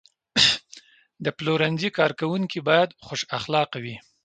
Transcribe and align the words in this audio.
د 1.23 1.25
پلورنځي 1.37 1.89
کارکوونکي 1.97 2.59
باید 2.69 2.89
خوش 3.05 3.21
اخلاقه 3.37 3.77
وي. 3.83 3.97